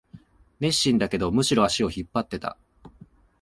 [0.59, 2.57] 熱心だけど、むしろ足を引っ張ってた